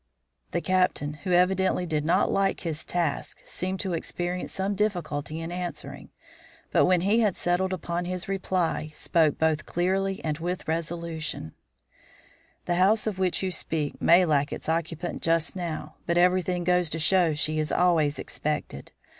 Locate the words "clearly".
9.67-10.19